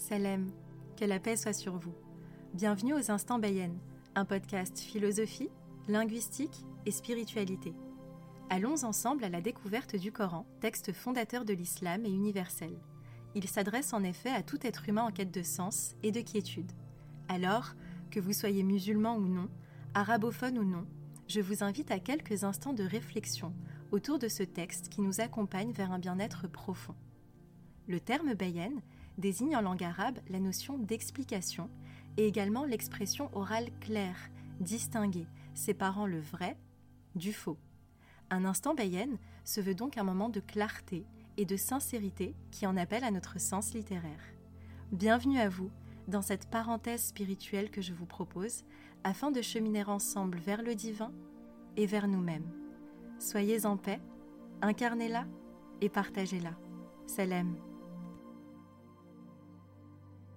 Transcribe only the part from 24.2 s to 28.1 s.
ce texte qui nous accompagne vers un bien-être profond. Le